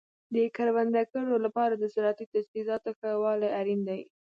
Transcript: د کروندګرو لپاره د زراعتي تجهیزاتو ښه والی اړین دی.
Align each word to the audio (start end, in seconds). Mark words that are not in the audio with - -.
د 0.33 0.35
کروندګرو 0.55 1.35
لپاره 1.45 1.73
د 1.77 1.83
زراعتي 1.93 2.25
تجهیزاتو 2.33 2.89
ښه 2.99 3.09
والی 3.23 3.49
اړین 3.59 3.81
دی. 3.89 4.01